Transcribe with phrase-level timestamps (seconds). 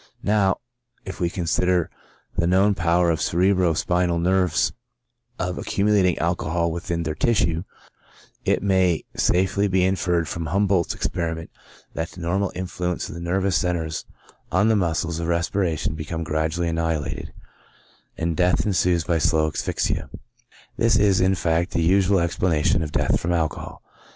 [0.23, 0.57] Now,
[1.05, 1.87] if we consider
[2.35, 4.73] the known power of the cerebro spinal nerves
[5.37, 7.65] of accumulating alcohol within their tissue,
[8.43, 11.51] it may safely be inferred from Humboldt's experiment
[11.93, 14.07] that the nor mal influence of the nervous centres
[14.51, 17.31] on the muscles of res piration becomes gradually annihilated,
[18.17, 20.09] and death ensues by slow asphyxia.
[20.77, 23.83] This is, in fact, the usual explanation of death from alcohol.